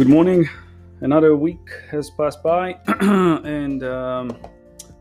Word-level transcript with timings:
Good 0.00 0.08
morning. 0.08 0.48
Another 1.02 1.36
week 1.36 1.68
has 1.90 2.08
passed 2.08 2.42
by, 2.42 2.74
and 3.00 3.84
um, 3.84 4.28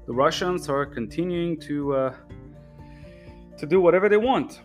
the 0.06 0.12
Russians 0.12 0.68
are 0.68 0.86
continuing 0.86 1.58
to 1.62 1.96
uh, 1.96 2.16
to 3.58 3.66
do 3.66 3.80
whatever 3.80 4.10
they 4.10 4.18
want. 4.18 4.60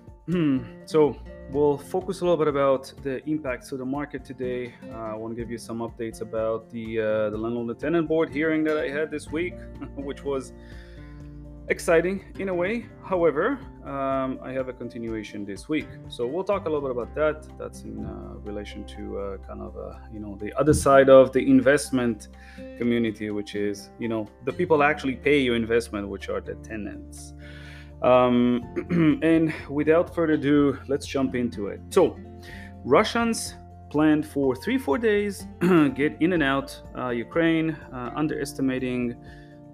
so 0.87 1.17
we'll 1.53 1.79
focus 1.79 2.21
a 2.21 2.25
little 2.25 2.37
bit 2.37 2.49
about 2.49 2.93
the 3.05 3.25
impacts 3.31 3.69
to 3.69 3.77
the 3.77 3.85
market 3.85 4.25
today. 4.25 4.75
Uh, 4.91 5.13
I 5.13 5.15
want 5.15 5.37
to 5.37 5.41
give 5.41 5.53
you 5.53 5.59
some 5.59 5.79
updates 5.79 6.21
about 6.21 6.69
the 6.69 6.99
uh, 6.99 7.31
the 7.31 7.39
landlord 7.39 7.69
and 7.69 7.79
tenant 7.79 8.09
board 8.09 8.29
hearing 8.29 8.65
that 8.65 8.77
I 8.77 8.89
had 8.89 9.13
this 9.13 9.31
week, 9.31 9.55
which 9.95 10.25
was 10.25 10.53
exciting 11.69 12.25
in 12.39 12.49
a 12.49 12.55
way. 12.55 12.87
However, 13.05 13.59
um, 13.85 14.39
I 14.43 14.53
have 14.53 14.69
a 14.69 14.73
continuation 14.73 15.45
this 15.45 15.69
week, 15.69 15.89
so 16.09 16.27
we'll 16.27 16.45
talk 16.45 16.67
a 16.67 16.69
little 16.69 16.83
bit 16.83 16.91
about 16.91 17.15
that. 17.15 17.47
That's 17.59 17.83
in 17.83 18.05
uh, 18.05 18.39
relation 18.41 18.85
to 18.85 19.19
uh, 19.19 19.37
kind 19.47 19.61
of 19.61 19.77
uh, 19.77 19.99
you 20.13 20.21
know 20.21 20.37
the 20.41 20.53
other 20.59 20.75
side 20.75 21.09
of 21.09 21.33
the 21.33 21.41
investment 21.41 22.29
community, 22.79 23.31
which 23.31 23.55
is 23.55 23.91
you 23.99 24.09
know 24.09 24.27
the 24.45 24.53
people 24.53 24.83
actually 24.83 25.17
pay 25.17 25.39
your 25.39 25.57
investment, 25.57 26.09
which 26.09 26.29
are 26.29 26.41
the 26.41 26.55
tenants. 26.57 27.35
Um, 28.03 29.21
and 29.23 29.53
without 29.69 30.15
further 30.15 30.35
ado, 30.35 30.79
let's 30.89 31.07
jump 31.07 31.35
into 31.35 31.69
it. 31.69 31.81
So, 31.91 32.19
Russians 32.85 33.55
planned 33.89 34.27
for 34.27 34.57
three 34.57 34.77
four 34.77 34.99
days 34.99 35.47
get 35.95 36.17
in 36.21 36.33
and 36.33 36.43
out 36.43 36.83
uh, 36.99 37.11
Ukraine, 37.11 37.71
uh, 37.93 38.11
underestimating 38.17 39.15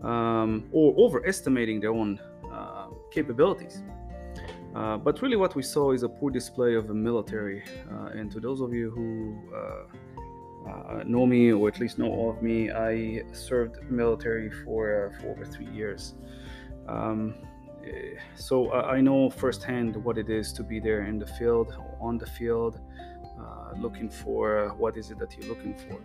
um, 0.02 0.68
or 0.72 0.94
overestimating 0.96 1.80
their 1.80 1.92
own 1.92 2.20
uh, 2.52 2.88
capabilities. 3.10 3.82
Uh, 4.74 4.96
but 4.96 5.20
really, 5.20 5.36
what 5.36 5.54
we 5.56 5.62
saw 5.62 5.92
is 5.92 6.04
a 6.04 6.08
poor 6.08 6.30
display 6.30 6.74
of 6.74 6.86
the 6.86 6.94
military. 6.94 7.62
Uh, 7.90 8.06
and 8.16 8.30
to 8.30 8.38
those 8.38 8.60
of 8.60 8.72
you 8.72 8.90
who 8.90 9.36
uh, 9.54 10.68
uh, 10.70 11.02
know 11.04 11.26
me, 11.26 11.52
or 11.52 11.68
at 11.68 11.80
least 11.80 11.98
know 11.98 12.28
of 12.28 12.40
me, 12.40 12.70
I 12.70 13.22
served 13.32 13.78
military 13.90 14.50
for, 14.50 15.12
uh, 15.12 15.20
for 15.20 15.30
over 15.30 15.44
three 15.44 15.66
years. 15.66 16.14
Um, 16.86 17.34
eh, 17.84 18.20
so 18.36 18.72
I 18.72 19.00
know 19.00 19.28
firsthand 19.28 19.96
what 19.96 20.18
it 20.18 20.30
is 20.30 20.52
to 20.52 20.62
be 20.62 20.78
there 20.78 21.02
in 21.02 21.18
the 21.18 21.26
field, 21.26 21.76
on 22.00 22.18
the 22.18 22.26
field, 22.26 22.80
looking 23.78 24.10
for 24.10 24.74
what 24.78 24.96
is 24.96 25.12
it 25.12 25.18
that 25.20 25.36
you're 25.36 25.48
looking 25.48 25.74
for. 25.74 26.00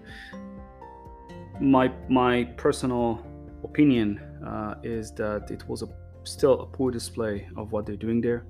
My 1.59 1.91
my 2.07 2.43
personal 2.57 3.25
opinion 3.65 4.19
uh, 4.45 4.75
is 4.83 5.11
that 5.13 5.51
it 5.51 5.67
was 5.67 5.81
a, 5.81 5.87
still 6.23 6.61
a 6.61 6.65
poor 6.65 6.91
display 6.91 7.47
of 7.57 7.71
what 7.71 7.85
they're 7.85 8.03
doing 8.07 8.21
there. 8.21 8.45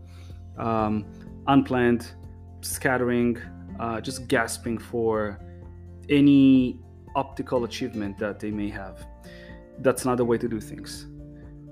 Um, 0.57 1.05
unplanned, 1.47 2.11
scattering, 2.61 3.37
uh, 3.79 4.01
just 4.01 4.27
gasping 4.27 4.77
for 4.77 5.39
any 6.09 6.79
optical 7.15 7.63
achievement 7.63 8.17
that 8.19 8.39
they 8.39 8.51
may 8.51 8.69
have. 8.69 9.05
That's 9.79 10.05
not 10.05 10.17
the 10.17 10.25
way 10.25 10.37
to 10.37 10.47
do 10.47 10.59
things. 10.59 11.07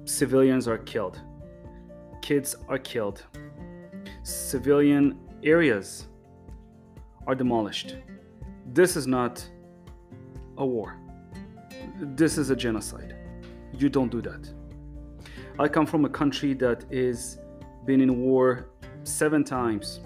Civilians 0.06 0.68
are 0.68 0.80
killed, 0.80 1.22
kids 2.22 2.56
are 2.68 2.78
killed, 2.78 3.24
civilian 4.24 5.18
areas 5.44 6.08
are 7.28 7.36
demolished. 7.36 7.96
This 8.74 8.96
is 8.98 9.08
not 9.08 9.46
a 10.58 10.66
war. 10.66 10.98
This 12.00 12.38
is 12.38 12.50
a 12.50 12.56
genocide 12.56 13.16
you 13.78 13.90
don't 13.90 14.12
do 14.12 14.22
that. 14.22 14.50
I 15.60 15.68
come 15.68 15.86
from 15.86 16.06
a 16.06 16.10
country 16.10 16.54
that 16.56 16.86
is 16.92 17.38
been 17.86 18.02
in 18.02 18.20
war 18.20 18.70
seven 19.04 19.44
times, 19.44 20.00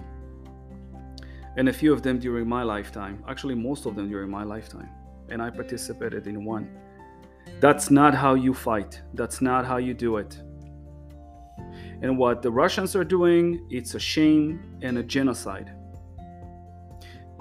and 1.58 1.70
a 1.70 1.74
few 1.74 1.94
of 1.94 2.02
them 2.02 2.20
during 2.20 2.48
my 2.48 2.64
lifetime. 2.64 3.24
Actually, 3.28 3.56
most 3.56 3.86
of 3.86 3.96
them 3.96 4.09
during 4.09 4.30
my 4.30 4.44
lifetime, 4.44 4.90
and 5.30 5.42
I 5.42 5.50
participated 5.50 6.28
in 6.28 6.44
one. 6.44 6.70
That's 7.59 7.90
not 7.90 8.14
how 8.14 8.36
you 8.36 8.53
fight. 8.53 9.02
That's 9.14 9.41
not 9.41 9.66
how 9.66 9.78
you 9.78 9.94
do 9.94 10.18
it. 10.18 10.38
And 12.02 12.18
what 12.18 12.41
the 12.41 12.52
Russians 12.52 12.96
are 12.96 13.03
doing, 13.03 13.66
it's 13.72 13.96
a 13.96 14.00
shame 14.00 14.78
and 14.81 15.00
a 15.00 15.03
genocide. 15.03 15.74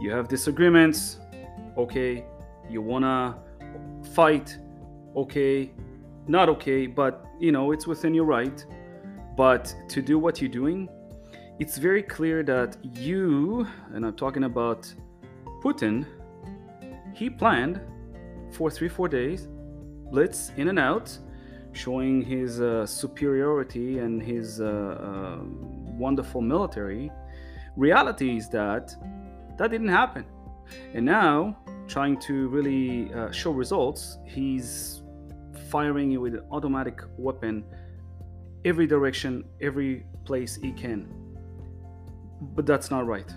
You 0.00 0.10
have 0.12 0.28
disagreements, 0.28 1.18
okay, 1.76 2.24
you 2.70 2.80
wanna 2.80 3.38
fight, 4.14 4.58
okay, 5.14 5.72
not 6.28 6.48
okay, 6.48 6.86
but 6.86 7.26
you 7.38 7.52
know, 7.52 7.72
it's 7.72 7.86
within 7.86 8.14
your 8.14 8.24
right. 8.24 8.64
But 9.36 9.74
to 9.88 10.00
do 10.00 10.18
what 10.18 10.40
you're 10.40 10.50
doing, 10.50 10.88
it's 11.58 11.76
very 11.76 12.02
clear 12.02 12.42
that 12.44 12.76
you, 12.82 13.66
and 13.92 14.04
I'm 14.04 14.16
talking 14.16 14.44
about 14.44 14.92
Putin, 15.62 16.06
he 17.14 17.30
planned 17.30 17.80
for 18.52 18.70
three, 18.70 18.88
four 18.88 19.08
days, 19.08 19.48
blitz 20.10 20.52
in 20.56 20.68
and 20.68 20.78
out, 20.78 21.16
showing 21.72 22.22
his 22.22 22.60
uh, 22.60 22.86
superiority 22.86 23.98
and 23.98 24.22
his 24.22 24.60
uh, 24.60 24.64
uh, 24.64 25.38
wonderful 25.98 26.40
military. 26.40 27.10
Reality 27.76 28.36
is 28.36 28.48
that 28.50 28.94
that 29.58 29.70
didn't 29.70 29.88
happen. 29.88 30.24
And 30.94 31.04
now, 31.04 31.56
trying 31.86 32.18
to 32.20 32.48
really 32.48 33.12
uh, 33.14 33.30
show 33.30 33.50
results, 33.50 34.18
he's 34.24 35.02
firing 35.76 36.10
you 36.10 36.22
with 36.22 36.34
an 36.34 36.44
automatic 36.50 37.02
weapon 37.18 37.62
every 38.64 38.86
direction, 38.86 39.44
every 39.60 40.06
place 40.24 40.52
he 40.56 40.72
can. 40.72 41.00
But 42.56 42.64
that's 42.64 42.90
not 42.90 43.06
right. 43.06 43.30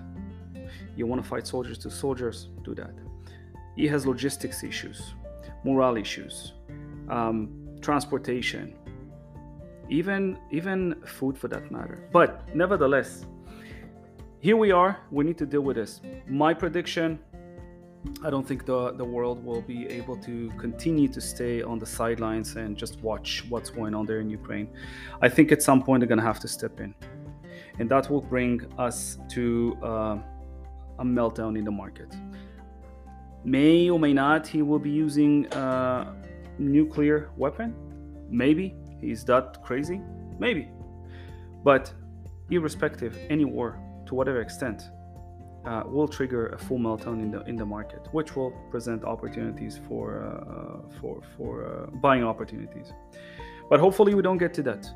You 0.95 1.05
want 1.05 1.22
to 1.22 1.27
fight 1.27 1.45
soldiers 1.45 1.77
to 1.79 1.91
soldiers, 1.91 2.47
do 2.63 2.73
that. 2.75 2.94
He 3.75 3.88
has 3.94 4.07
logistics 4.07 4.63
issues, 4.63 4.97
morale 5.66 5.97
issues, 5.97 6.53
um, 7.09 7.38
transportation, 7.81 8.66
even 9.89 10.21
even 10.59 10.79
food 11.17 11.38
for 11.38 11.50
that 11.50 11.69
matter. 11.75 11.97
But 12.13 12.29
nevertheless, 12.56 13.25
here 14.39 14.56
we 14.56 14.71
are. 14.71 14.91
We 15.11 15.25
need 15.25 15.39
to 15.39 15.45
deal 15.53 15.66
with 15.69 15.75
this. 15.75 16.00
My 16.25 16.53
prediction 16.53 17.19
I 18.22 18.30
don't 18.30 18.46
think 18.46 18.66
the, 18.66 18.91
the 18.91 19.06
world 19.06 19.46
will 19.46 19.62
be 19.62 19.88
able 19.88 20.18
to 20.18 20.52
continue 20.57 21.07
to 21.07 21.22
stay 21.22 21.62
on 21.62 21.80
the 21.80 21.85
sidelines 21.85 22.57
and 22.57 22.75
just 22.75 23.02
watch 23.02 23.46
what's 23.47 23.69
going 23.69 23.96
on 23.96 24.06
there 24.06 24.19
in 24.19 24.30
Ukraine. 24.30 24.68
I 25.22 25.30
think 25.30 25.53
at 25.53 25.63
some 25.63 25.81
point 25.81 26.02
they're 26.02 26.07
going 26.07 26.19
to 26.19 26.25
have 26.25 26.40
to 26.41 26.47
step 26.47 26.81
in. 26.81 26.94
And 27.80 27.90
that 27.90 28.09
will 28.09 28.22
bring 28.22 28.62
us 28.78 29.19
to 29.30 29.78
uh, 29.81 30.18
a 31.00 31.06
meltdown 31.06 31.57
in 31.57 31.63
the 31.63 31.72
market. 31.72 32.13
May 33.46 33.90
or 33.90 33.97
may 33.97 34.12
not, 34.12 34.46
he 34.46 34.63
will 34.63 34.80
be 34.80 34.90
using 34.90 35.46
a 35.53 36.13
nuclear 36.57 37.30
weapon. 37.38 37.74
Maybe. 38.30 38.75
He's 39.00 39.24
that 39.25 39.63
crazy. 39.63 40.01
Maybe. 40.38 40.68
But 41.63 41.94
irrespective, 42.50 43.18
any 43.30 43.46
war, 43.46 43.80
to 44.07 44.16
whatever 44.16 44.41
extent, 44.41 44.90
uh, 45.66 45.84
will 45.86 46.08
trigger 46.08 46.47
a 46.47 46.58
full 46.58 46.80
meltdown 46.80 47.22
in 47.22 47.31
the 47.31 47.42
in 47.44 47.56
the 47.56 47.66
market, 47.66 48.08
which 48.12 48.36
will 48.36 48.52
present 48.72 49.03
opportunities 49.03 49.80
for 49.88 50.24
uh, 50.24 51.00
for 51.00 51.22
for 51.38 51.66
uh, 51.66 51.90
buying 51.97 52.24
opportunities. 52.24 52.94
But 53.69 53.80
hopefully, 53.80 54.16
we 54.16 54.22
don't 54.22 54.38
get 54.38 54.53
to 54.56 54.64
that. 54.64 54.90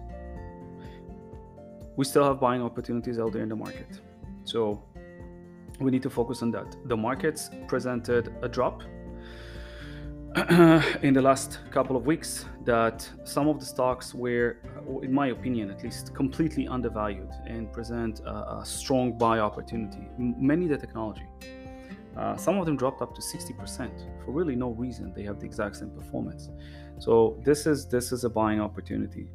We 1.95 2.05
still 2.05 2.23
have 2.23 2.39
buying 2.39 2.61
opportunities 2.61 3.19
out 3.19 3.33
there 3.33 3.43
in 3.43 3.49
the 3.49 3.55
market, 3.55 3.99
so 4.45 4.81
we 5.79 5.91
need 5.91 6.03
to 6.03 6.09
focus 6.09 6.41
on 6.41 6.51
that. 6.51 6.75
The 6.85 6.97
markets 6.97 7.49
presented 7.67 8.33
a 8.41 8.47
drop 8.47 8.83
in 11.03 11.13
the 11.13 11.21
last 11.21 11.59
couple 11.71 11.95
of 11.95 12.05
weeks 12.05 12.45
that 12.65 13.07
some 13.23 13.47
of 13.47 13.59
the 13.59 13.65
stocks 13.65 14.13
were, 14.13 14.57
in 15.01 15.13
my 15.13 15.27
opinion 15.27 15.69
at 15.69 15.83
least, 15.83 16.13
completely 16.13 16.67
undervalued 16.67 17.31
and 17.45 17.71
present 17.71 18.21
a, 18.21 18.59
a 18.59 18.61
strong 18.65 19.17
buy 19.17 19.39
opportunity. 19.39 20.07
Many 20.17 20.65
of 20.65 20.71
the 20.71 20.77
technology. 20.77 21.27
Uh, 22.15 22.37
some 22.37 22.57
of 22.59 22.65
them 22.65 22.77
dropped 22.77 23.01
up 23.01 23.15
to 23.15 23.21
60% 23.21 24.23
for 24.23 24.31
really 24.31 24.55
no 24.55 24.69
reason. 24.69 25.11
They 25.15 25.23
have 25.23 25.39
the 25.39 25.45
exact 25.45 25.77
same 25.77 25.89
performance. 25.89 26.49
So 26.99 27.39
this 27.43 27.65
is 27.65 27.87
this 27.87 28.11
is 28.11 28.23
a 28.23 28.29
buying 28.29 28.61
opportunity. 28.61 29.27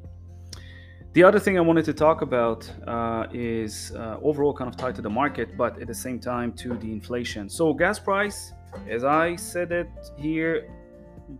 The 1.14 1.24
other 1.24 1.40
thing 1.40 1.58
I 1.58 1.60
wanted 1.60 1.84
to 1.86 1.94
talk 1.94 2.22
about 2.22 2.70
uh, 2.86 3.26
is 3.32 3.92
uh, 3.96 4.18
overall 4.22 4.54
kind 4.54 4.68
of 4.68 4.76
tied 4.76 4.94
to 4.96 5.02
the 5.02 5.10
market, 5.10 5.56
but 5.56 5.80
at 5.80 5.88
the 5.88 5.94
same 5.94 6.20
time 6.20 6.52
to 6.54 6.74
the 6.74 6.92
inflation. 6.92 7.48
So 7.48 7.72
gas 7.72 7.98
price, 7.98 8.52
as 8.88 9.02
I 9.04 9.34
said 9.34 9.72
it 9.72 9.88
here 10.16 10.70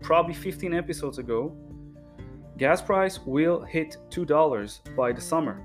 probably 0.00 0.34
15 0.34 0.74
episodes 0.74 1.18
ago, 1.18 1.54
gas 2.58 2.82
price 2.82 3.20
will 3.24 3.60
hit 3.62 3.96
$2 4.10 4.96
by 4.96 5.12
the 5.12 5.20
summer. 5.20 5.64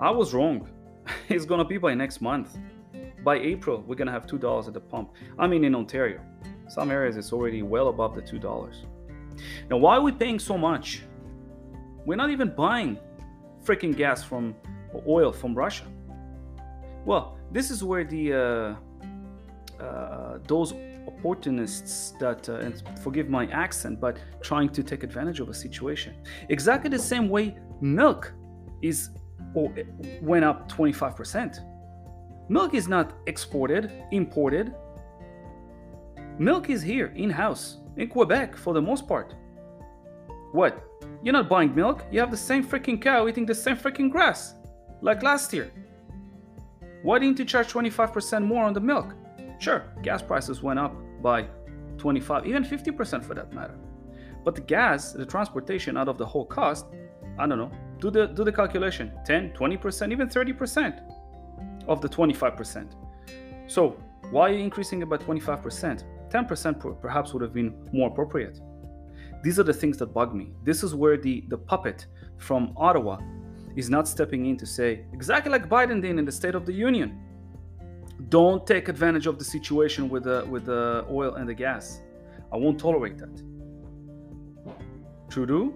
I 0.00 0.10
was 0.10 0.32
wrong. 0.34 0.68
It's 1.28 1.44
gonna 1.44 1.64
be 1.64 1.78
by 1.78 1.94
next 1.94 2.20
month. 2.20 2.58
By 3.22 3.36
April, 3.36 3.84
we're 3.86 3.94
gonna 3.96 4.12
have 4.18 4.26
$2 4.26 4.66
at 4.66 4.74
the 4.74 4.80
pump. 4.80 5.12
I 5.38 5.46
mean, 5.46 5.62
in 5.64 5.74
Ontario. 5.74 6.20
Some 6.68 6.90
areas 6.90 7.16
it's 7.16 7.32
already 7.32 7.62
well 7.62 7.88
above 7.88 8.14
the 8.16 8.22
$2. 8.22 8.74
Now, 9.70 9.76
why 9.76 9.96
are 9.96 10.00
we 10.00 10.10
paying 10.10 10.38
so 10.38 10.56
much? 10.56 11.02
We're 12.06 12.16
not 12.16 12.30
even 12.30 12.54
buying 12.56 12.98
freaking 13.62 13.94
gas 13.94 14.24
from 14.24 14.54
oil 15.06 15.32
from 15.32 15.54
Russia. 15.54 15.84
Well, 17.04 17.38
this 17.52 17.70
is 17.70 17.84
where 17.84 18.04
the 18.04 18.32
uh, 18.32 19.82
uh, 19.82 20.38
those 20.46 20.72
opportunists 21.18 22.12
that, 22.18 22.48
uh, 22.48 22.54
and 22.56 22.82
forgive 23.02 23.28
my 23.28 23.46
accent, 23.46 24.00
but 24.00 24.18
trying 24.42 24.68
to 24.70 24.82
take 24.82 25.02
advantage 25.02 25.40
of 25.40 25.48
a 25.48 25.54
situation. 25.54 26.14
Exactly 26.48 26.90
the 26.90 26.98
same 26.98 27.28
way 27.28 27.56
milk 27.80 28.32
is 28.82 29.10
or 29.54 29.72
went 30.20 30.44
up 30.44 30.70
25%. 30.70 31.60
Milk 32.48 32.74
is 32.74 32.88
not 32.88 33.12
exported, 33.26 33.90
imported. 34.12 34.74
Milk 36.38 36.70
is 36.70 36.82
here 36.82 37.12
in 37.16 37.30
house 37.30 37.78
in 37.96 38.08
Quebec 38.08 38.56
for 38.56 38.74
the 38.74 38.82
most 38.82 39.08
part. 39.08 39.34
What? 40.52 40.82
You're 41.22 41.32
not 41.32 41.48
buying 41.48 41.74
milk, 41.74 42.04
you 42.10 42.20
have 42.20 42.30
the 42.30 42.36
same 42.36 42.64
freaking 42.64 43.00
cow 43.00 43.26
eating 43.26 43.46
the 43.46 43.54
same 43.54 43.76
freaking 43.76 44.10
grass 44.10 44.54
like 45.00 45.22
last 45.22 45.52
year. 45.52 45.70
Why 47.02 47.18
didn't 47.18 47.38
you 47.38 47.44
charge 47.44 47.68
25% 47.72 48.44
more 48.44 48.64
on 48.64 48.72
the 48.72 48.80
milk? 48.80 49.14
Sure, 49.58 49.84
gas 50.02 50.22
prices 50.22 50.62
went 50.62 50.78
up 50.78 50.94
by 51.22 51.46
25, 51.98 52.46
even 52.46 52.64
50% 52.64 53.24
for 53.24 53.34
that 53.34 53.52
matter. 53.52 53.78
But 54.44 54.54
the 54.54 54.60
gas, 54.60 55.12
the 55.12 55.26
transportation 55.26 55.96
out 55.96 56.08
of 56.08 56.18
the 56.18 56.26
whole 56.26 56.44
cost, 56.44 56.86
I 57.38 57.46
don't 57.46 57.58
know, 57.58 57.70
do 57.98 58.10
the 58.10 58.26
do 58.26 58.44
the 58.44 58.52
calculation. 58.52 59.12
10, 59.24 59.52
20%, 59.52 60.12
even 60.12 60.28
30% 60.28 61.00
of 61.88 62.00
the 62.00 62.08
25%. 62.08 62.92
So, 63.66 63.96
why 64.30 64.50
are 64.50 64.52
you 64.52 64.60
increasing 64.60 65.02
it 65.02 65.08
by 65.08 65.16
25%? 65.16 66.04
10% 66.30 67.00
perhaps 67.00 67.32
would 67.32 67.42
have 67.42 67.52
been 67.52 67.88
more 67.92 68.08
appropriate. 68.08 68.60
These 69.42 69.58
are 69.58 69.62
the 69.62 69.72
things 69.72 69.98
that 69.98 70.06
bug 70.06 70.34
me. 70.34 70.52
This 70.64 70.82
is 70.82 70.94
where 70.94 71.16
the, 71.16 71.44
the 71.48 71.58
puppet 71.58 72.06
from 72.38 72.72
Ottawa 72.76 73.18
is 73.76 73.90
not 73.90 74.08
stepping 74.08 74.46
in 74.46 74.56
to 74.56 74.66
say, 74.66 75.04
exactly 75.12 75.52
like 75.52 75.68
Biden 75.68 76.02
did 76.02 76.18
in 76.18 76.24
the 76.24 76.32
State 76.32 76.54
of 76.54 76.66
the 76.66 76.72
Union, 76.72 77.20
don't 78.28 78.66
take 78.66 78.88
advantage 78.88 79.26
of 79.26 79.38
the 79.38 79.44
situation 79.44 80.08
with 80.08 80.24
the, 80.24 80.46
with 80.48 80.66
the 80.66 81.06
oil 81.10 81.34
and 81.34 81.48
the 81.48 81.54
gas. 81.54 82.00
I 82.52 82.56
won't 82.56 82.78
tolerate 82.78 83.18
that. 83.18 83.42
Trudeau, 85.28 85.74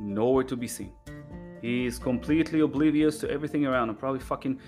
nowhere 0.00 0.44
to 0.44 0.56
be 0.56 0.68
seen. 0.68 0.92
He's 1.62 1.98
completely 1.98 2.60
oblivious 2.60 3.18
to 3.18 3.30
everything 3.30 3.66
around 3.66 3.90
him, 3.90 3.96
probably 3.96 4.20
fucking 4.20 4.60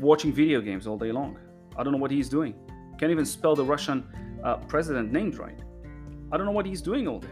watching 0.00 0.32
video 0.32 0.60
games 0.60 0.86
all 0.86 0.98
day 0.98 1.12
long. 1.12 1.38
I 1.76 1.82
don't 1.82 1.92
know 1.92 1.98
what 1.98 2.10
he's 2.10 2.28
doing. 2.28 2.54
Can't 2.98 3.12
even 3.12 3.24
spell 3.24 3.54
the 3.54 3.64
Russian 3.64 4.04
uh, 4.42 4.56
president 4.56 5.12
names 5.12 5.38
right. 5.38 5.58
I 6.32 6.36
don't 6.36 6.46
know 6.46 6.52
what 6.52 6.66
he's 6.66 6.82
doing 6.82 7.06
all 7.06 7.20
day. 7.20 7.28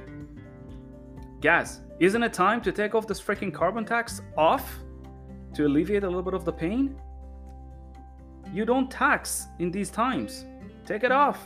Gas, 1.40 1.80
isn't 1.98 2.22
it 2.22 2.32
time 2.32 2.60
to 2.62 2.72
take 2.72 2.94
off 2.94 3.06
this 3.06 3.20
freaking 3.20 3.52
carbon 3.52 3.84
tax 3.84 4.22
off 4.36 4.78
to 5.54 5.66
alleviate 5.66 6.04
a 6.04 6.06
little 6.06 6.22
bit 6.22 6.34
of 6.34 6.44
the 6.44 6.52
pain? 6.52 6.96
You 8.52 8.64
don't 8.64 8.90
tax 8.90 9.46
in 9.58 9.70
these 9.70 9.90
times. 9.90 10.44
Take 10.84 11.04
it 11.04 11.12
off. 11.12 11.40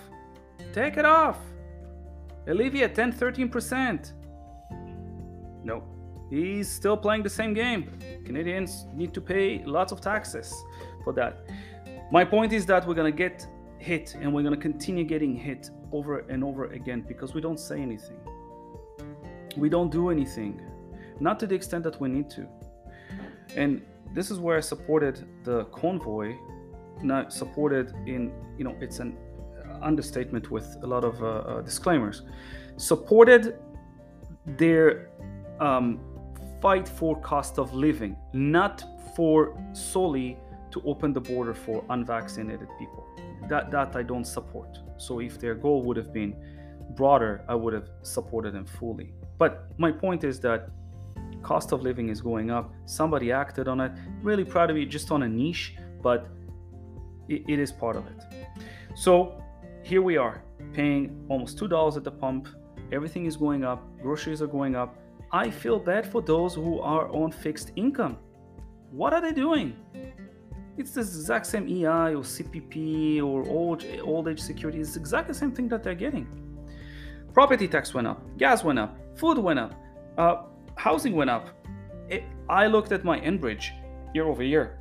Take 0.73 0.97
it 0.97 1.05
off. 1.05 1.39
Alleviate 2.47 2.95
10 2.95 3.13
13%. 3.13 4.13
No, 5.63 5.83
he's 6.31 6.71
still 6.71 6.97
playing 6.97 7.23
the 7.23 7.31
same 7.31 7.55
game. 7.55 7.99
Canadians 8.25 8.87
need 8.95 9.13
to 9.15 9.21
pay 9.21 9.63
lots 9.65 9.93
of 9.93 10.01
taxes 10.01 10.55
for 11.05 11.13
that. 11.15 11.45
My 12.11 12.25
point 12.25 12.53
is 12.53 12.67
that 12.67 12.87
we're 12.87 12.95
going 12.95 13.13
to 13.13 13.17
get 13.17 13.47
hit 13.79 14.15
and 14.21 14.33
we're 14.33 14.43
going 14.43 14.55
to 14.55 14.61
continue 14.61 15.05
getting 15.05 15.35
hit 15.35 15.71
over 15.93 16.21
and 16.29 16.45
over 16.45 16.67
again 16.67 17.05
because 17.07 17.35
we 17.35 17.41
don't 17.41 17.59
say 17.59 17.81
anything. 17.81 18.19
We 19.57 19.69
don't 19.69 19.91
do 19.91 20.11
anything, 20.11 20.61
not 21.19 21.41
to 21.41 21.47
the 21.47 21.55
extent 21.55 21.85
that 21.85 22.01
we 22.01 22.09
need 22.09 22.31
to. 22.31 22.47
And 23.57 23.83
this 24.15 24.31
is 24.31 24.39
where 24.39 24.57
I 24.57 24.61
supported 24.61 25.27
the 25.45 25.65
convoy, 25.67 26.37
not 27.03 27.33
supported 27.33 27.93
in, 28.07 28.33
you 28.59 28.65
know, 28.65 28.77
it's 28.81 28.99
an 28.99 29.17
understatement 29.83 30.51
with 30.51 30.77
a 30.83 30.87
lot 30.87 31.05
of 31.05 31.23
uh, 31.23 31.27
uh, 31.27 31.61
disclaimers, 31.63 32.23
supported 32.77 33.59
their 34.47 35.11
um, 35.61 36.01
fight 36.61 36.89
for 36.89 37.21
cost 37.21 37.59
of 37.59 37.73
living, 37.75 38.17
not 38.33 38.85
for 39.17 39.57
solely 39.73 40.37
to 40.71 40.83
open 40.85 41.13
the 41.13 41.21
border 41.21 41.55
for 41.55 41.85
unvaccinated 41.91 42.69
people. 42.79 43.07
That 43.49 43.71
that 43.71 43.97
I 43.97 44.03
don't 44.03 44.27
support. 44.27 44.79
So 44.99 45.21
if 45.21 45.41
their 45.41 45.55
goal 45.55 45.83
would 45.83 45.97
have 45.97 46.13
been 46.13 46.37
broader, 46.95 47.45
I 47.49 47.55
would 47.55 47.73
have 47.73 47.89
supported 48.03 48.55
them 48.55 48.67
fully. 48.67 49.13
But 49.39 49.67
my 49.79 49.91
point 49.91 50.25
is 50.25 50.41
that 50.41 50.69
cost 51.43 51.73
of 51.73 51.83
living 51.83 52.09
is 52.11 52.21
going 52.21 52.51
up. 52.51 52.73
Somebody 52.85 53.33
acted 53.33 53.67
on 53.67 53.81
it. 53.81 53.93
Really 54.23 54.45
proud 54.45 54.71
of 54.71 54.77
you 54.77 54.87
just 54.87 55.11
on 55.11 55.23
a 55.23 55.29
niche, 55.29 55.75
but 56.03 56.29
it, 57.31 57.45
it 57.49 57.59
is 57.59 57.73
part 57.73 57.97
of 57.97 58.07
it. 58.07 58.21
So 58.95 59.43
here 59.83 60.03
we 60.03 60.17
are 60.17 60.43
paying 60.73 61.25
almost 61.29 61.59
$2 61.59 61.97
at 61.97 62.05
the 62.05 62.11
pump. 62.11 62.49
Everything 62.93 63.27
is 63.27 63.37
going 63.37 63.65
up. 63.65 63.81
Groceries 64.03 64.43
are 64.43 64.47
going 64.47 64.75
up. 64.75 64.97
I 65.33 65.49
feel 65.51 65.79
bad 65.79 66.11
for 66.11 66.21
those 66.21 66.55
who 66.55 66.81
are 66.81 67.09
on 67.11 67.31
fixed 67.31 67.71
income. 67.77 68.19
What 68.91 69.13
are 69.13 69.21
they 69.21 69.33
doing? 69.33 69.77
It's 70.77 70.93
the 70.93 71.01
exact 71.01 71.47
same 71.47 71.69
EI 71.69 72.15
or 72.15 72.25
CPP 72.35 73.23
or 73.23 73.47
old, 73.49 73.85
old 74.03 74.29
age 74.29 74.41
security. 74.41 74.81
It's 74.81 74.97
exactly 74.97 75.33
the 75.33 75.39
same 75.39 75.53
thing 75.53 75.69
that 75.69 75.83
they're 75.85 75.95
getting. 75.95 76.27
Property 77.33 77.69
tax 77.69 77.95
went 77.95 78.09
up, 78.09 78.21
gas 78.39 78.65
went 78.65 78.79
up, 78.79 78.97
food 79.17 79.39
went 79.39 79.59
up, 79.59 79.75
uh, 80.19 80.43
housing 80.75 81.15
went 81.15 81.31
up. 81.31 81.49
It, 82.09 82.25
I 82.49 82.67
looked 82.67 82.91
at 82.91 83.05
my 83.05 83.21
Enbridge 83.21 83.71
year 84.15 84.27
over 84.27 84.43
year. 84.43 84.81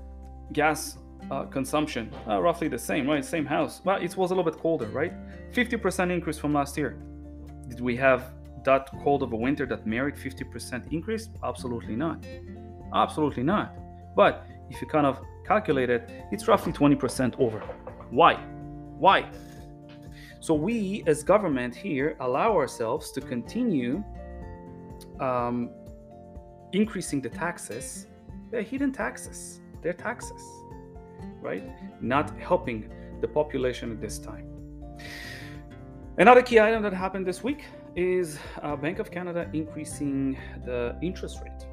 Gas 0.52 0.98
uh, 1.31 1.44
consumption, 1.46 2.12
uh, 2.28 2.42
roughly 2.42 2.68
the 2.68 2.78
same, 2.78 3.08
right? 3.08 3.24
Same 3.24 3.46
house. 3.46 3.80
But 3.80 4.04
it 4.04 4.16
was 4.18 4.31
a 4.31 4.36
little 4.36 4.50
bit 4.50 4.60
colder, 4.60 4.88
right? 4.88 5.14
50% 5.54 6.12
increase 6.12 6.38
from 6.38 6.54
last 6.54 6.78
year. 6.78 6.98
Did 7.68 7.81
we 7.81 7.96
have 7.98 8.34
that 8.64 8.90
cold 9.04 9.24
of 9.24 9.31
a 9.34 9.36
winter 9.36 9.66
that 9.68 9.86
merit 9.86 10.16
50% 10.16 10.92
increase? 10.92 11.30
Absolutely 11.44 11.96
not. 11.96 12.26
Absolutely 12.94 13.44
not. 13.44 13.76
But 14.16 14.48
if 14.70 14.81
you 14.81 14.88
kind 14.88 15.06
of 15.06 15.20
calculate 15.46 15.90
it, 15.90 16.10
it's 16.31 16.48
roughly 16.48 16.74
20% 16.74 17.40
over. 17.40 17.60
Why? 18.10 18.36
Why? 18.98 19.30
So 20.40 20.54
we, 20.54 21.04
as 21.06 21.24
government 21.24 21.76
here, 21.76 22.16
allow 22.20 22.56
ourselves 22.56 23.12
to 23.12 23.22
continue 23.22 24.04
um, 25.20 25.70
increasing 26.74 27.22
the 27.22 27.30
taxes. 27.30 28.08
They're 28.52 28.62
hidden 28.62 28.92
taxes. 28.92 29.60
They're 29.81 29.94
taxes, 29.94 30.42
right? 31.41 31.63
Not 32.01 32.38
helping 32.39 32.89
the 33.21 33.28
population 33.28 33.92
at 33.92 34.02
this 34.02 34.19
time. 34.19 34.45
Another 36.18 36.42
key 36.42 36.59
item 36.59 36.83
that 36.83 36.94
happened 36.94 37.25
this 37.25 37.44
week 37.44 37.66
is 37.95 38.40
uh, 38.61 38.75
Bank 38.75 38.99
of 38.99 39.09
Canada 39.11 39.49
increasing 39.54 40.37
the 40.66 40.97
interest 41.02 41.40
rate. 41.44 41.66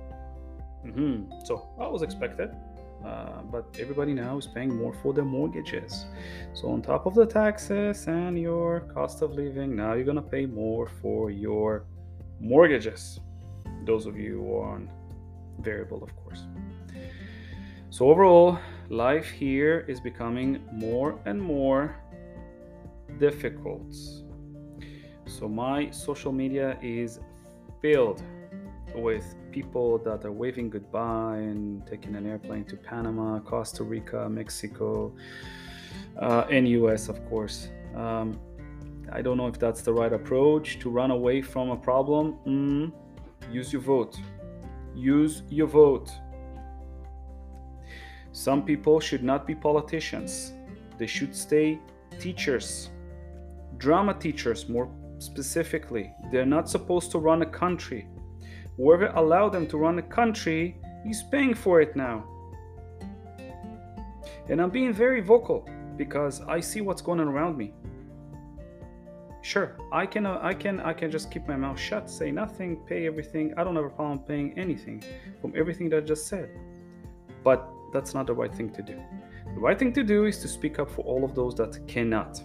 Mm-hmm. 0.87 1.45
So 1.45 1.69
that 1.79 1.91
was 1.91 2.03
expected. 2.03 2.51
Uh, 3.05 3.43
but 3.53 3.65
everybody 3.79 4.13
now 4.13 4.37
is 4.37 4.47
paying 4.47 4.75
more 4.75 4.93
for 4.93 5.13
their 5.13 5.25
mortgages. 5.25 6.07
So, 6.55 6.71
on 6.71 6.83
top 6.83 7.07
of 7.07 7.15
the 7.15 7.27
taxes 7.27 8.07
and 8.09 8.37
your 8.39 8.81
cost 8.81 9.23
of 9.23 9.33
living, 9.33 9.77
now 9.77 9.93
you're 9.93 10.13
to 10.13 10.23
pay 10.23 10.47
more 10.47 10.89
for 11.01 11.31
your 11.31 11.85
mortgages. 12.41 13.21
Those 13.85 14.07
of 14.07 14.19
you 14.19 14.41
on 14.61 14.91
variable, 15.61 16.03
of 16.03 16.17
course. 16.17 16.47
So, 17.91 18.11
overall, 18.11 18.59
life 18.89 19.29
here 19.31 19.85
is 19.89 20.01
becoming 20.01 20.63
more 20.73 21.19
and 21.25 21.41
more 21.41 21.97
difficult. 23.19 23.95
So, 25.27 25.49
my 25.49 25.91
social 25.91 26.33
media 26.33 26.79
is 26.83 27.19
filled 27.83 28.23
with 28.95 29.35
people 29.51 29.99
that 29.99 30.25
are 30.25 30.33
waving 30.33 30.71
goodbye 30.71 31.39
and 31.39 31.87
taking 31.87 32.15
an 32.15 32.27
airplane 32.27 32.65
to 32.65 32.77
Panama, 32.77 33.41
Costa 33.41 33.83
Rica, 33.83 34.29
Mexico, 34.29 35.13
uh, 36.21 36.45
and 36.51 36.69
US, 36.69 37.09
of 37.09 37.25
course. 37.29 37.69
Um, 37.95 38.39
I 39.13 39.23
don't 39.23 39.37
know 39.37 39.47
if 39.47 39.59
that's 39.59 39.83
the 39.83 39.93
right 39.93 40.13
approach 40.13 40.79
to 40.81 40.91
run 40.91 41.11
away 41.11 41.43
from 41.43 41.71
a 41.71 41.77
problem. 41.77 42.39
Mm, 42.47 42.93
use 43.53 43.73
your 43.73 43.83
vote. 43.83 44.19
Use 44.95 45.43
your 45.49 45.67
vote. 45.67 46.11
Some 48.37 48.67
people 48.67 49.01
should 49.01 49.25
not 49.25 49.47
be 49.47 49.55
politicians, 49.55 50.53
they 50.99 51.07
should 51.07 51.35
stay 51.35 51.79
teachers, 52.21 52.91
drama 53.79 54.13
teachers 54.13 54.69
more 54.69 54.91
specifically. 55.17 56.13
They're 56.31 56.45
not 56.45 56.69
supposed 56.69 57.11
to 57.13 57.19
run 57.19 57.41
a 57.41 57.47
country. 57.47 58.07
Whoever 58.77 59.07
allowed 59.07 59.55
them 59.55 59.67
to 59.69 59.79
run 59.79 59.99
a 59.99 60.03
country 60.03 60.79
is 61.09 61.23
paying 61.23 61.55
for 61.55 61.81
it 61.81 61.97
now. 61.97 62.29
And 64.51 64.61
I'm 64.61 64.69
being 64.69 64.93
very 64.93 65.23
vocal 65.23 65.67
because 65.97 66.43
I 66.43 66.61
see 66.61 66.83
what's 66.83 67.01
going 67.01 67.21
on 67.21 67.29
around 67.29 67.57
me. 67.57 67.73
Sure, 69.41 69.79
I 69.91 70.05
can, 70.05 70.27
uh, 70.27 70.41
I 70.43 70.53
can, 70.53 70.79
I 70.81 70.93
can 70.93 71.11
just 71.11 71.31
keep 71.31 71.49
my 71.49 71.57
mouth 71.57 71.81
shut, 71.81 72.11
say 72.11 72.31
nothing, 72.31 72.85
pay 72.87 73.07
everything. 73.07 73.55
I 73.57 73.65
don't 73.65 73.77
have 73.77 73.87
a 73.87 73.89
problem 73.89 74.19
paying 74.19 74.59
anything 74.59 75.03
from 75.41 75.55
everything 75.57 75.89
that 75.89 75.97
I 75.97 76.07
just 76.07 76.27
said. 76.27 76.51
But 77.47 77.71
that's 77.93 78.13
not 78.13 78.27
the 78.27 78.35
right 78.35 78.53
thing 78.53 78.71
to 78.71 78.83
do. 78.83 79.01
The 79.55 79.61
right 79.61 79.79
thing 79.79 79.93
to 79.93 80.03
do 80.03 80.25
is 80.25 80.41
to 80.41 80.49
speak 80.49 80.81
up 80.81 80.91
for 80.91 81.03
all 81.03 81.25
of 81.25 81.37
those 81.37 81.55
that 81.55 81.87
cannot. 81.87 82.43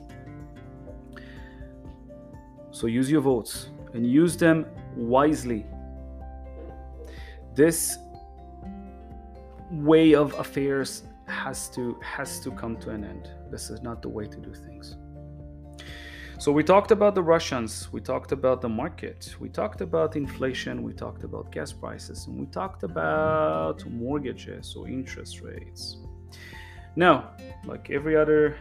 So 2.70 2.86
use 2.86 3.10
your 3.10 3.22
votes 3.22 3.72
and 3.96 4.06
use 4.06 4.38
them 4.38 4.68
wisely. 4.96 5.66
This 7.56 7.98
way 9.72 10.14
of 10.14 10.36
affairs 10.38 11.02
has 11.26 11.68
to 11.70 11.98
has 12.04 12.40
to 12.42 12.52
come 12.52 12.78
to 12.78 12.92
an 12.92 13.04
end. 13.04 13.28
This 13.50 13.72
is 13.72 13.82
not 13.82 14.04
the 14.04 14.10
way 14.10 14.28
to 14.28 14.38
do 14.38 14.54
things. 14.54 14.98
So 16.42 16.52
we 16.52 16.64
talked 16.64 16.90
about 16.90 17.14
the 17.14 17.22
Russians, 17.22 17.94
we 17.94 18.02
talked 18.02 18.32
about 18.32 18.62
the 18.62 18.68
market, 18.68 19.36
we 19.40 19.48
talked 19.48 19.80
about 19.82 20.16
inflation, 20.16 20.82
we 20.82 20.92
talked 20.92 21.24
about 21.24 21.52
gas 21.52 21.72
prices, 21.72 22.26
and 22.26 22.36
we 22.36 22.48
talked 22.48 22.82
about 22.82 23.86
mortgages 23.86 24.76
or 24.76 24.88
interest 24.88 25.42
rates. 25.42 25.98
Now, 26.96 27.30
like 27.64 27.92
every 27.92 28.16
other 28.16 28.58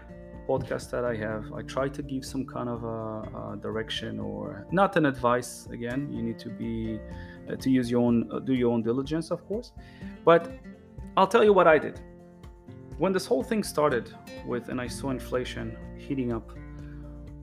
podcast 0.47 0.91
that 0.91 1.07
I 1.07 1.17
have, 1.17 1.55
I 1.55 1.63
try 1.63 1.89
to 1.89 2.03
give 2.03 2.23
some 2.23 2.45
kind 2.45 2.69
of 2.69 2.85
a, 2.85 3.55
a 3.55 3.59
direction 3.63 4.21
or 4.21 4.67
not 4.71 4.97
an 4.97 5.07
advice. 5.07 5.67
Again, 5.73 6.13
you 6.13 6.23
need 6.23 6.39
to 6.41 6.51
be 6.51 7.01
uh, 7.51 7.57
to 7.57 7.71
use 7.71 7.91
your 7.91 8.03
own 8.03 8.31
uh, 8.31 8.41
do 8.41 8.53
your 8.53 8.73
own 8.75 8.83
diligence, 8.83 9.31
of 9.31 9.49
course. 9.49 9.73
But 10.23 10.53
I'll 11.17 11.33
tell 11.35 11.45
you 11.45 11.55
what 11.55 11.67
I 11.67 11.79
did 11.79 11.99
when 12.99 13.15
this 13.15 13.25
whole 13.25 13.43
thing 13.43 13.63
started 13.63 14.15
with, 14.45 14.69
and 14.69 14.79
I 14.79 14.87
saw 14.87 15.09
inflation 15.09 15.79
heating 15.97 16.31
up 16.31 16.53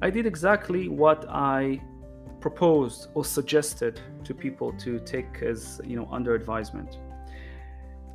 I 0.02 0.10
did 0.12 0.28
exactly 0.28 0.90
what 0.90 1.26
I 1.28 1.82
proposed 2.40 3.08
or 3.16 3.26
suggested 3.26 4.00
to 4.24 4.34
people 4.34 4.72
to 4.74 5.00
take 5.00 5.42
as 5.42 5.82
you 5.84 5.96
know 5.96 6.08
under 6.12 6.36
advisement. 6.36 7.00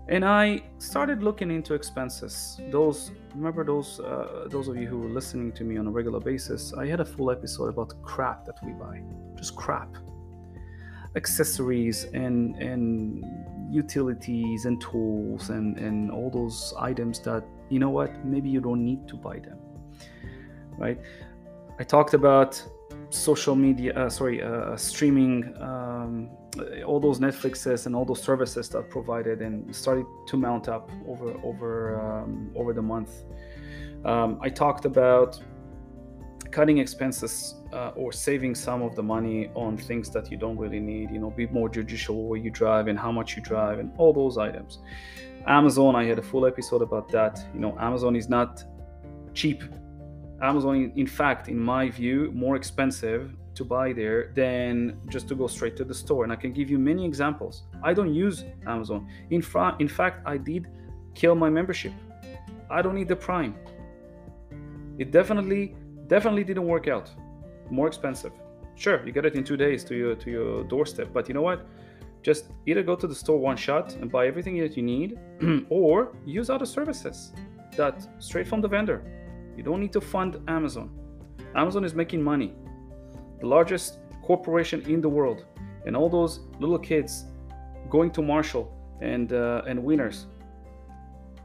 And 0.09 0.25
i 0.25 0.62
started 0.79 1.23
looking 1.23 1.51
into 1.51 1.75
expenses. 1.75 2.61
Those 2.71 3.12
remember 3.35 3.65
those 3.65 4.01
uh, 4.01 4.47
those 4.49 4.69
of 4.69 4.77
you 4.77 4.87
who 4.87 5.07
are 5.07 5.09
listening 5.09 5.53
to 5.53 5.65
me 5.65 5.77
on 5.77 5.87
a 5.87 5.91
regular 5.91 6.21
basis 6.21 6.73
i 6.75 6.87
had 6.87 7.01
a 7.01 7.05
full 7.05 7.31
episode 7.31 7.69
about 7.69 7.91
crap 8.03 8.47
that 8.47 8.59
we 8.65 8.73
buy. 8.73 9.01
Just 9.37 9.57
crap. 9.57 9.91
Accessories 11.17 12.05
and 12.15 12.57
and 12.57 13.25
utilities 13.73 14.67
and 14.67 14.81
tools 14.81 15.51
and 15.51 15.79
and 15.79 16.12
all 16.12 16.31
those 16.31 16.75
items 16.79 17.19
that 17.21 17.43
you 17.71 17.79
know 17.79 17.91
what 17.91 18.25
maybe 18.25 18.49
you 18.49 18.61
don't 18.61 18.85
need 18.85 19.09
to 19.09 19.17
buy 19.17 19.39
them 19.39 19.59
right 20.79 20.99
I 21.79 21.85
talked 21.85 22.14
about 22.14 22.62
social 23.11 23.55
media, 23.55 23.95
uh, 23.95 24.09
sorry, 24.09 24.43
uh, 24.43 24.76
streaming, 24.76 25.55
um, 25.61 26.31
all 26.87 27.00
those 27.00 27.19
Netflixes 27.19 27.87
and 27.87 27.97
all 27.97 28.05
those 28.05 28.23
services 28.23 28.69
that 28.71 28.91
provided 28.91 29.41
and 29.41 29.75
started 29.75 30.05
to 30.29 30.37
mount 30.37 30.69
up 30.69 30.91
over 31.09 31.35
over 31.43 32.00
um, 32.00 32.50
over 32.55 32.73
the 32.73 32.83
month. 32.83 33.25
Um, 34.05 34.38
I 34.43 34.49
talked 34.49 34.85
about 34.85 35.41
cutting 36.50 36.79
expenses 36.79 37.55
uh, 37.73 37.93
or 37.97 38.12
saving 38.12 38.55
some 38.55 38.83
of 38.83 38.95
the 38.95 39.02
money 39.02 39.50
on 39.55 39.76
things 39.76 40.11
that 40.11 40.31
you 40.31 40.37
don't 40.37 40.59
really 40.59 40.81
need. 40.81 41.11
You 41.11 41.21
know, 41.21 41.31
be 41.31 41.47
more 41.47 41.69
judicial 41.69 42.29
where 42.29 42.38
you 42.38 42.50
drive 42.50 42.88
and 42.88 42.99
how 42.99 43.12
much 43.12 43.37
you 43.37 43.43
drive 43.43 43.79
and 43.79 43.91
all 43.97 44.12
those 44.12 44.37
items. 44.37 44.81
Amazon, 45.47 45.97
I 45.97 46.05
had 46.05 46.19
a 46.19 46.23
full 46.23 46.47
episode 46.47 46.83
about 46.83 47.09
that. 47.11 47.45
You 47.55 47.61
know, 47.61 47.76
Amazon 47.81 48.14
is 48.14 48.29
not 48.29 48.62
cheap 49.35 49.62
Amazon, 50.43 50.93
in 50.97 51.07
fact, 51.07 51.49
in 51.49 51.59
my 51.59 51.89
view, 51.89 52.31
more 52.35 52.57
expensive 52.57 53.33
to 53.55 53.65
buy 53.65 53.93
there 53.93 54.33
than 54.35 54.99
just 55.09 55.29
to 55.29 55.35
go 55.35 55.47
straight 55.47 55.77
to 55.77 55.85
the 55.85 55.95
store. 55.95 56.25
And 56.25 56.33
I 56.33 56.37
can 56.37 56.53
give 56.53 56.69
you 56.69 56.79
many 56.79 57.05
examples. 57.05 57.63
I 57.83 57.95
don't 57.95 58.13
use 58.13 58.45
Amazon. 58.67 59.09
In, 59.31 59.43
in 59.79 59.89
fact, 59.89 60.27
I 60.27 60.37
did 60.37 60.67
kill 61.15 61.35
my 61.37 61.49
membership. 61.49 61.93
I 62.69 62.83
don't 62.83 62.95
need 62.95 63.09
the 63.09 63.17
Prime. 63.17 63.55
It 64.99 65.13
definitely, 65.13 65.77
definitely 66.09 66.45
didn't 66.45 66.67
work 66.67 66.89
out. 66.89 67.11
More 67.71 67.87
expensive. 67.87 68.33
Sure, 68.75 69.05
you 69.07 69.13
get 69.13 69.25
it 69.25 69.35
in 69.35 69.45
two 69.45 69.57
days 69.57 69.85
to 69.85 69.95
your 69.95 70.15
to 70.17 70.31
your 70.31 70.65
doorstep. 70.65 71.09
But 71.13 71.29
you 71.29 71.35
know 71.35 71.43
what? 71.43 71.67
Just 72.23 72.47
either 72.67 72.83
go 72.83 72.97
to 72.97 73.07
the 73.07 73.15
store 73.15 73.39
one 73.39 73.57
shot 73.57 73.95
and 73.95 74.11
buy 74.11 74.27
everything 74.27 74.59
that 74.59 74.77
you 74.77 74.83
need, 74.83 75.19
or 75.69 76.17
use 76.25 76.51
other 76.51 76.67
services 76.67 77.33
that 77.77 78.07
straight 78.19 78.49
from 78.49 78.61
the 78.61 78.69
vendor. 78.69 79.03
You 79.57 79.63
don't 79.63 79.81
need 79.81 79.93
to 79.93 80.01
fund 80.01 80.39
Amazon. 80.49 80.91
Amazon 81.55 81.85
is 81.85 81.95
making 81.95 82.23
money, 82.23 82.53
the 83.41 83.47
largest 83.47 83.99
corporation 84.23 84.83
in 84.83 85.01
the 85.01 85.09
world, 85.09 85.45
and 85.87 85.97
all 85.97 86.09
those 86.09 86.41
little 86.59 86.79
kids 86.79 87.27
going 87.91 88.11
to 88.13 88.23
Marshall 88.23 88.73
and 89.01 89.33
uh, 89.33 89.63
and 89.67 89.83
Winners, 89.83 90.27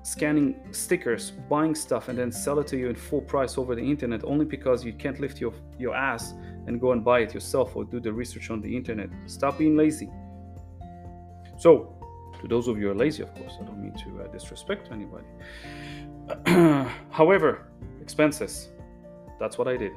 scanning 0.04 0.56
stickers, 0.72 1.32
buying 1.50 1.76
stuff, 1.76 2.08
and 2.08 2.18
then 2.18 2.32
sell 2.32 2.60
it 2.60 2.68
to 2.68 2.78
you 2.78 2.88
in 2.88 2.96
full 2.96 3.22
price 3.22 3.58
over 3.58 3.76
the 3.76 3.82
internet 3.82 4.24
only 4.24 4.46
because 4.46 4.86
you 4.86 4.94
can't 4.94 5.20
lift 5.20 5.42
your 5.42 5.54
your 5.78 5.96
ass 5.96 6.34
and 6.68 6.80
go 6.80 6.92
and 6.92 7.04
buy 7.04 7.20
it 7.20 7.34
yourself 7.34 7.76
or 7.76 7.84
do 7.84 8.00
the 8.00 8.12
research 8.12 8.50
on 8.50 8.62
the 8.62 8.76
internet. 8.76 9.10
Stop 9.26 9.58
being 9.58 9.76
lazy. 9.76 10.10
So, 11.58 11.98
to 12.40 12.48
those 12.48 12.68
of 12.68 12.78
you 12.78 12.86
who 12.86 12.92
are 12.92 12.96
lazy, 12.96 13.24
of 13.24 13.34
course, 13.34 13.54
I 13.60 13.66
don't 13.66 13.82
mean 13.82 13.94
to 14.04 14.22
uh, 14.22 14.28
disrespect 14.28 14.90
anybody. 14.92 15.26
However, 17.10 17.68
expenses. 18.08 18.70
That's 19.38 19.58
what 19.58 19.68
I 19.68 19.76
did. 19.76 19.92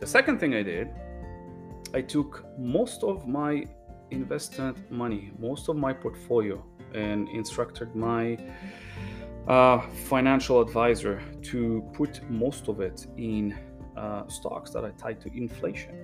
The 0.00 0.06
second 0.06 0.36
thing 0.40 0.52
I 0.54 0.62
did, 0.62 0.86
I 1.92 2.00
took 2.00 2.30
most 2.58 3.04
of 3.04 3.28
my 3.28 3.52
investment 4.10 4.76
money, 4.90 5.22
most 5.38 5.68
of 5.68 5.76
my 5.76 5.92
portfolio, 5.92 6.56
and 6.94 7.28
instructed 7.28 7.94
my 7.94 8.38
uh, 9.46 9.78
financial 10.14 10.56
advisor 10.66 11.22
to 11.50 11.60
put 11.92 12.12
most 12.30 12.68
of 12.68 12.80
it 12.80 12.98
in 13.18 13.42
uh, 13.94 14.26
stocks 14.28 14.70
that 14.70 14.84
are 14.88 14.96
tied 15.04 15.20
to 15.24 15.28
inflation. 15.36 15.94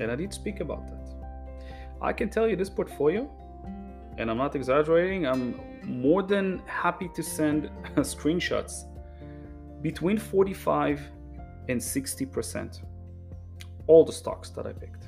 And 0.00 0.10
I 0.10 0.16
did 0.16 0.32
speak 0.34 0.58
about 0.66 0.84
that. 0.92 1.06
I 2.10 2.12
can 2.12 2.28
tell 2.28 2.48
you 2.50 2.56
this 2.56 2.72
portfolio, 2.80 3.22
and 4.18 4.24
I'm 4.30 4.40
not 4.46 4.56
exaggerating, 4.56 5.28
I'm 5.32 5.60
more 5.84 6.22
than 6.24 6.60
happy 6.66 7.08
to 7.14 7.22
send 7.22 7.70
screenshots 8.14 8.74
between 9.82 10.18
45 10.18 11.00
and 11.68 11.80
60%. 11.80 12.82
All 13.86 14.04
the 14.04 14.12
stocks 14.12 14.50
that 14.50 14.66
I 14.66 14.72
picked. 14.72 15.04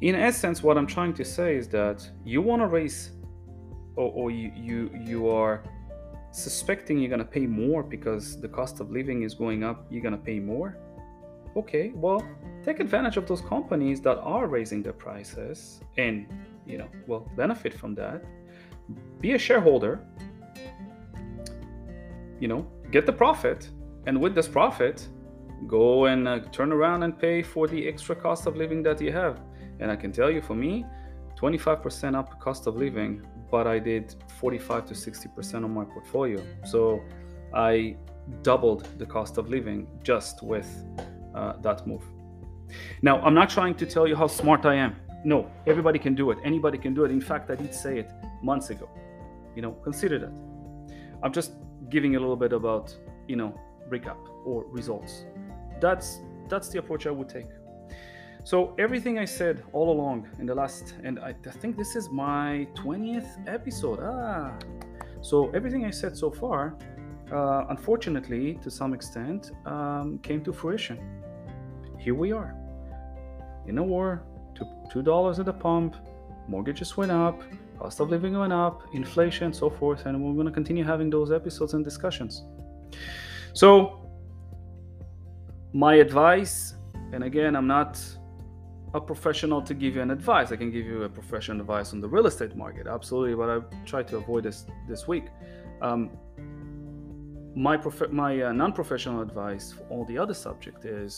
In 0.00 0.14
essence, 0.16 0.62
what 0.62 0.76
I'm 0.76 0.86
trying 0.86 1.14
to 1.14 1.24
say 1.24 1.56
is 1.56 1.68
that 1.68 2.08
you 2.24 2.42
want 2.42 2.60
to 2.60 2.66
raise, 2.66 3.12
or, 3.94 4.10
or 4.10 4.30
you, 4.30 4.50
you, 4.56 4.90
you 5.00 5.28
are 5.28 5.62
suspecting 6.32 6.98
you're 6.98 7.08
going 7.08 7.20
to 7.20 7.24
pay 7.24 7.46
more 7.46 7.82
because 7.82 8.40
the 8.40 8.48
cost 8.48 8.80
of 8.80 8.90
living 8.90 9.22
is 9.22 9.34
going 9.34 9.62
up, 9.62 9.86
you're 9.90 10.02
going 10.02 10.16
to 10.16 10.24
pay 10.24 10.40
more. 10.40 10.76
Okay, 11.54 11.92
well, 11.94 12.26
take 12.64 12.80
advantage 12.80 13.16
of 13.16 13.28
those 13.28 13.42
companies 13.42 14.00
that 14.00 14.18
are 14.18 14.46
raising 14.46 14.82
their 14.82 14.94
prices 14.94 15.80
and, 15.98 16.26
you 16.66 16.78
know, 16.78 16.88
well, 17.06 17.30
benefit 17.36 17.74
from 17.74 17.94
that. 17.94 18.24
Be 19.20 19.32
a 19.32 19.38
shareholder, 19.38 20.00
you 22.42 22.48
know, 22.48 22.66
get 22.90 23.06
the 23.06 23.12
profit, 23.12 23.70
and 24.06 24.20
with 24.20 24.34
this 24.34 24.48
profit, 24.48 25.08
go 25.68 26.06
and 26.06 26.26
uh, 26.26 26.40
turn 26.50 26.72
around 26.72 27.04
and 27.04 27.16
pay 27.16 27.40
for 27.40 27.68
the 27.68 27.86
extra 27.86 28.16
cost 28.16 28.48
of 28.48 28.56
living 28.56 28.82
that 28.82 29.00
you 29.00 29.12
have. 29.12 29.40
And 29.78 29.92
I 29.92 29.94
can 29.94 30.10
tell 30.10 30.28
you, 30.28 30.42
for 30.42 30.56
me, 30.56 30.84
25% 31.40 32.16
up 32.16 32.40
cost 32.40 32.66
of 32.66 32.74
living, 32.74 33.22
but 33.48 33.68
I 33.68 33.78
did 33.78 34.16
45 34.40 34.86
to 34.86 34.94
60% 34.94 35.54
on 35.64 35.72
my 35.72 35.84
portfolio. 35.84 36.42
So 36.64 37.00
I 37.54 37.96
doubled 38.42 38.88
the 38.98 39.06
cost 39.06 39.38
of 39.38 39.48
living 39.48 39.86
just 40.02 40.42
with 40.42 40.68
uh, 41.36 41.52
that 41.62 41.86
move. 41.86 42.04
Now, 43.02 43.20
I'm 43.20 43.34
not 43.34 43.50
trying 43.50 43.76
to 43.76 43.86
tell 43.86 44.08
you 44.08 44.16
how 44.16 44.26
smart 44.26 44.66
I 44.66 44.74
am. 44.74 44.96
No, 45.24 45.48
everybody 45.68 46.00
can 46.00 46.16
do 46.16 46.32
it. 46.32 46.38
Anybody 46.42 46.78
can 46.78 46.92
do 46.92 47.04
it. 47.04 47.12
In 47.12 47.20
fact, 47.20 47.52
I 47.52 47.54
did 47.54 47.72
say 47.72 48.00
it 48.00 48.10
months 48.42 48.70
ago. 48.70 48.88
You 49.54 49.62
know, 49.62 49.72
consider 49.84 50.18
that. 50.18 50.32
I'm 51.22 51.32
just 51.32 51.52
giving 51.92 52.16
a 52.16 52.20
little 52.24 52.40
bit 52.44 52.52
about 52.54 52.96
you 53.28 53.36
know 53.36 53.54
recap 53.88 54.20
or 54.44 54.64
results. 54.78 55.26
That's 55.80 56.20
that's 56.48 56.68
the 56.70 56.78
approach 56.78 57.06
i 57.06 57.10
would 57.10 57.28
take. 57.28 57.50
So 58.44 58.56
everything 58.84 59.14
i 59.18 59.26
said 59.38 59.62
all 59.72 59.88
along 59.96 60.18
in 60.40 60.46
the 60.50 60.56
last 60.62 60.94
and 61.06 61.14
i, 61.28 61.30
I 61.52 61.54
think 61.60 61.76
this 61.76 61.94
is 62.00 62.04
my 62.10 62.66
20th 62.82 63.30
episode. 63.46 63.98
Ah. 64.02 64.58
So 65.20 65.36
everything 65.58 65.84
i 65.84 65.92
said 66.00 66.16
so 66.16 66.28
far 66.30 66.60
uh, 67.38 67.64
unfortunately 67.74 68.44
to 68.64 68.70
some 68.70 68.92
extent 68.98 69.52
um, 69.66 70.18
came 70.26 70.40
to 70.46 70.52
fruition. 70.52 70.98
Here 72.04 72.16
we 72.24 72.32
are. 72.32 72.50
In 73.68 73.78
a 73.78 73.86
war 73.94 74.08
two 74.92 75.02
dollars 75.02 75.38
at 75.42 75.46
the 75.46 75.58
pump 75.66 75.96
mortgages 76.48 76.96
went 76.96 77.12
up 77.12 77.38
cost 77.82 77.98
of 78.00 78.10
living 78.10 78.38
went 78.38 78.52
up, 78.52 78.76
inflation, 78.92 79.52
so 79.52 79.68
forth, 79.68 80.06
and 80.06 80.14
we're 80.22 80.36
going 80.40 80.46
to 80.46 80.52
continue 80.60 80.84
having 80.84 81.10
those 81.10 81.32
episodes 81.32 81.74
and 81.74 81.82
discussions. 81.84 82.44
So, 83.54 83.70
my 85.72 85.94
advice, 86.06 86.74
and 87.12 87.24
again, 87.24 87.56
I'm 87.56 87.66
not 87.66 87.92
a 88.94 89.00
professional 89.00 89.60
to 89.62 89.74
give 89.74 89.96
you 89.96 90.02
an 90.02 90.12
advice. 90.12 90.52
I 90.52 90.56
can 90.62 90.70
give 90.70 90.86
you 90.86 91.02
a 91.02 91.08
professional 91.08 91.60
advice 91.60 91.92
on 91.92 92.00
the 92.00 92.08
real 92.08 92.26
estate 92.26 92.54
market, 92.64 92.86
absolutely, 92.86 93.34
but 93.34 93.48
I 93.54 93.56
try 93.84 94.02
to 94.10 94.16
avoid 94.22 94.44
this 94.44 94.58
this 94.88 95.08
week. 95.08 95.26
Um, 95.80 96.10
my 97.56 97.76
prof- 97.76 98.12
my 98.24 98.32
uh, 98.42 98.52
non-professional 98.52 99.20
advice 99.28 99.72
for 99.72 99.82
all 99.90 100.04
the 100.04 100.18
other 100.22 100.34
subject 100.34 100.84
is 100.84 101.12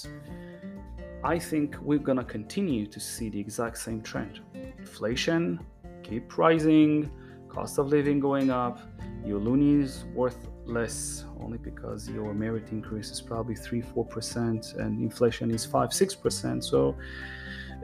I 1.34 1.38
think 1.38 1.68
we're 1.88 2.06
going 2.10 2.20
to 2.24 2.28
continue 2.38 2.86
to 2.86 3.00
see 3.00 3.28
the 3.28 3.40
exact 3.46 3.76
same 3.86 4.00
trend. 4.10 4.40
Inflation 4.78 5.60
keep 6.04 6.38
rising, 6.38 7.10
cost 7.48 7.78
of 7.78 7.88
living 7.88 8.20
going 8.20 8.50
up, 8.50 8.78
your 9.24 9.40
loonie 9.40 9.82
is 9.82 10.04
worth 10.14 10.48
less 10.66 11.24
only 11.40 11.58
because 11.58 12.08
your 12.08 12.32
merit 12.34 12.70
increase 12.70 13.10
is 13.10 13.20
probably 13.20 13.54
3 13.54 13.82
4% 13.82 14.78
and 14.78 15.00
inflation 15.00 15.50
is 15.50 15.64
5 15.64 15.90
6%. 15.90 16.64
So, 16.64 16.96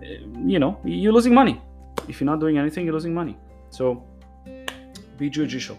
um, 0.02 0.48
you 0.48 0.58
know, 0.58 0.78
you're 0.84 1.12
losing 1.12 1.34
money. 1.34 1.60
If 2.08 2.20
you're 2.20 2.30
not 2.32 2.40
doing 2.40 2.58
anything, 2.58 2.84
you're 2.84 2.94
losing 2.94 3.14
money. 3.14 3.36
So, 3.70 4.04
be 5.18 5.30
judicial. 5.30 5.78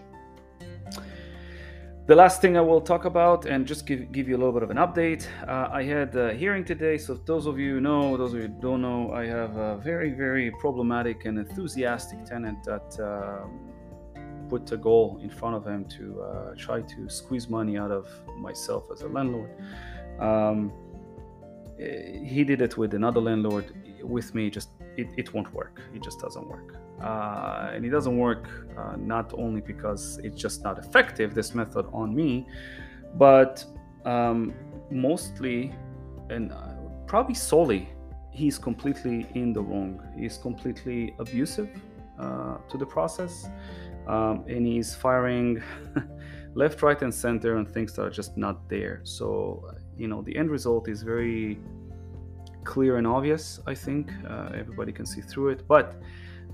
The 2.04 2.16
last 2.16 2.40
thing 2.40 2.56
I 2.56 2.60
will 2.60 2.80
talk 2.80 3.04
about 3.04 3.46
and 3.46 3.64
just 3.64 3.86
give, 3.86 4.10
give 4.10 4.28
you 4.28 4.34
a 4.36 4.40
little 4.42 4.52
bit 4.52 4.64
of 4.64 4.70
an 4.70 4.76
update. 4.76 5.24
Uh, 5.46 5.68
I 5.72 5.84
had 5.84 6.16
a 6.16 6.34
hearing 6.34 6.64
today, 6.64 6.98
so 6.98 7.14
those 7.14 7.46
of 7.46 7.60
you 7.60 7.80
know, 7.80 8.16
those 8.16 8.34
of 8.34 8.40
you 8.40 8.48
don't 8.48 8.82
know, 8.82 9.12
I 9.12 9.24
have 9.26 9.56
a 9.56 9.76
very, 9.76 10.10
very 10.10 10.50
problematic 10.50 11.26
and 11.26 11.38
enthusiastic 11.38 12.24
tenant 12.24 12.64
that 12.64 12.98
um, 12.98 13.70
put 14.48 14.72
a 14.72 14.76
goal 14.76 15.20
in 15.22 15.30
front 15.30 15.54
of 15.54 15.64
him 15.64 15.84
to 15.96 16.22
uh, 16.22 16.54
try 16.56 16.80
to 16.80 17.08
squeeze 17.08 17.48
money 17.48 17.78
out 17.78 17.92
of 17.92 18.08
myself 18.36 18.90
as 18.92 19.02
a 19.02 19.08
landlord. 19.08 19.50
Um, 20.18 20.72
he 21.78 22.42
did 22.42 22.62
it 22.62 22.76
with 22.76 22.94
another 22.94 23.20
landlord. 23.20 23.66
With 24.02 24.34
me, 24.34 24.50
just 24.50 24.70
it, 24.96 25.06
it 25.16 25.32
won't 25.32 25.54
work. 25.54 25.80
It 25.94 26.02
just 26.02 26.18
doesn't 26.18 26.48
work. 26.48 26.81
Uh, 27.02 27.72
and 27.74 27.84
it 27.84 27.90
doesn't 27.90 28.16
work 28.16 28.48
uh, 28.78 28.94
not 28.96 29.32
only 29.34 29.60
because 29.60 30.18
it's 30.22 30.40
just 30.40 30.62
not 30.62 30.78
effective, 30.78 31.34
this 31.34 31.54
method 31.54 31.86
on 31.92 32.14
me, 32.14 32.46
but 33.14 33.64
um, 34.04 34.54
mostly 34.90 35.74
and 36.30 36.52
uh, 36.52 36.56
probably 37.06 37.34
solely, 37.34 37.88
he's 38.30 38.58
completely 38.58 39.26
in 39.34 39.52
the 39.52 39.60
wrong. 39.60 40.00
He's 40.16 40.38
completely 40.38 41.14
abusive 41.18 41.68
uh, 42.18 42.56
to 42.70 42.78
the 42.78 42.86
process, 42.86 43.48
um, 44.06 44.44
and 44.48 44.66
he's 44.66 44.94
firing 44.94 45.62
left, 46.54 46.82
right, 46.82 47.00
and 47.02 47.12
center 47.12 47.56
on 47.56 47.66
things 47.66 47.94
that 47.94 48.02
are 48.02 48.10
just 48.10 48.36
not 48.36 48.68
there. 48.68 49.00
So, 49.04 49.70
you 49.96 50.08
know, 50.08 50.22
the 50.22 50.34
end 50.36 50.50
result 50.50 50.88
is 50.88 51.02
very 51.02 51.58
clear 52.64 52.96
and 52.96 53.06
obvious. 53.06 53.60
I 53.66 53.74
think 53.74 54.10
uh, 54.28 54.50
everybody 54.54 54.92
can 54.92 55.04
see 55.04 55.20
through 55.20 55.50
it, 55.50 55.66
but 55.66 55.96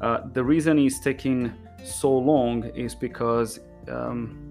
uh, 0.00 0.21
the 0.33 0.43
reason 0.43 0.78
he's 0.78 1.00
taking 1.00 1.52
so 1.85 2.17
long 2.17 2.64
is 2.75 2.95
because 2.95 3.61
um, 3.90 4.49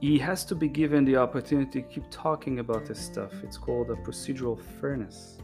he 0.00 0.18
has 0.18 0.44
to 0.46 0.54
be 0.54 0.68
given 0.68 1.04
the 1.04 1.16
opportunity 1.16 1.82
to 1.82 1.88
keep 1.88 2.04
talking 2.10 2.58
about 2.58 2.86
this 2.86 2.98
stuff. 2.98 3.32
It's 3.42 3.58
called 3.58 3.90
a 3.90 3.96
procedural 3.96 4.58
fairness. 4.80 5.38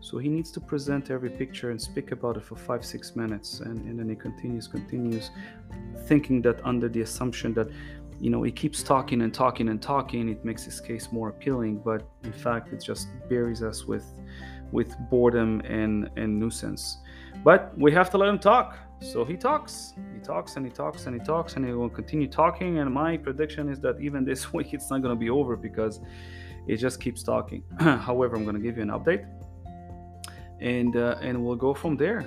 So 0.00 0.18
he 0.18 0.28
needs 0.28 0.50
to 0.52 0.60
present 0.60 1.12
every 1.12 1.30
picture 1.30 1.70
and 1.70 1.80
speak 1.80 2.10
about 2.10 2.36
it 2.36 2.42
for 2.42 2.56
five, 2.56 2.84
six 2.84 3.14
minutes. 3.14 3.60
And, 3.60 3.78
and 3.86 3.96
then 3.96 4.08
he 4.08 4.16
continues, 4.16 4.66
continues, 4.66 5.30
thinking 6.06 6.42
that 6.42 6.60
under 6.64 6.88
the 6.88 7.02
assumption 7.02 7.54
that, 7.54 7.68
you 8.20 8.28
know, 8.28 8.42
he 8.42 8.50
keeps 8.50 8.82
talking 8.82 9.22
and 9.22 9.32
talking 9.32 9.68
and 9.68 9.80
talking, 9.80 10.28
it 10.28 10.44
makes 10.44 10.64
his 10.64 10.80
case 10.80 11.12
more 11.12 11.28
appealing. 11.28 11.78
But 11.84 12.02
in 12.24 12.32
fact, 12.32 12.72
it 12.72 12.82
just 12.82 13.06
buries 13.28 13.62
us 13.62 13.84
with, 13.84 14.04
with 14.72 14.92
boredom 15.08 15.60
and, 15.60 16.10
and 16.16 16.36
nuisance. 16.36 16.98
But 17.44 17.76
we 17.76 17.92
have 17.92 18.10
to 18.10 18.18
let 18.18 18.28
him 18.28 18.38
talk. 18.38 18.76
So 19.00 19.24
he 19.24 19.36
talks, 19.36 19.94
he 20.14 20.20
talks 20.20 20.56
and 20.56 20.64
he 20.64 20.70
talks 20.70 21.06
and 21.06 21.20
he 21.20 21.26
talks 21.26 21.56
and 21.56 21.66
he 21.66 21.72
will 21.72 21.88
continue 21.88 22.28
talking. 22.28 22.78
And 22.78 22.92
my 22.92 23.16
prediction 23.16 23.68
is 23.68 23.80
that 23.80 24.00
even 24.00 24.24
this 24.24 24.52
week 24.56 24.72
it's 24.72 24.90
not 24.90 25.02
going 25.02 25.14
to 25.14 25.18
be 25.18 25.30
over 25.30 25.56
because 25.56 26.00
it 26.66 26.76
just 26.76 27.00
keeps 27.00 27.22
talking. 27.22 27.64
However, 27.80 28.36
I'm 28.36 28.44
going 28.44 28.54
to 28.56 28.62
give 28.62 28.76
you 28.76 28.82
an 28.82 28.90
update 28.90 29.26
and 30.60 30.96
uh, 30.96 31.16
and 31.20 31.44
we'll 31.44 31.56
go 31.56 31.74
from 31.74 31.96
there. 31.96 32.24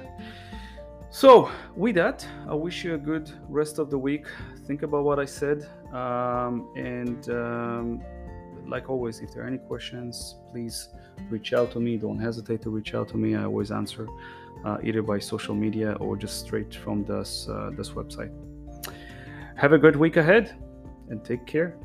So 1.10 1.50
with 1.78 1.96
that, 1.96 2.28
I 2.48 2.54
wish 2.54 2.84
you 2.84 2.96
a 2.96 2.98
good 2.98 3.32
rest 3.48 3.80
of 3.80 3.90
the 3.90 3.98
week. 3.98 4.26
Think 4.68 4.84
about 4.84 5.06
what 5.06 5.18
I 5.18 5.24
said, 5.24 5.70
um, 5.94 6.68
and 6.76 7.30
um, 7.30 8.02
like 8.68 8.90
always, 8.90 9.22
if 9.22 9.34
there 9.34 9.44
are 9.44 9.48
any 9.48 9.60
questions, 9.60 10.36
please 10.52 10.90
reach 11.30 11.54
out 11.54 11.72
to 11.72 11.80
me. 11.80 11.96
Don't 11.96 12.20
hesitate 12.20 12.62
to 12.64 12.70
reach 12.70 12.94
out 12.94 13.08
to 13.10 13.18
me. 13.18 13.36
I 13.36 13.46
always 13.46 13.72
answer 13.72 14.08
uh, 14.64 14.78
either 14.84 15.02
by 15.02 15.20
social 15.20 15.56
media 15.56 15.94
or 16.00 16.16
just 16.16 16.40
straight 16.40 16.74
from 16.74 17.04
this 17.04 17.48
uh, 17.50 17.72
this 17.76 17.92
website. 17.92 18.32
Have 19.56 19.74
a 19.74 19.78
good 19.78 19.96
week 19.96 20.18
ahead, 20.18 20.56
and 21.10 21.24
take 21.24 21.46
care. 21.46 21.78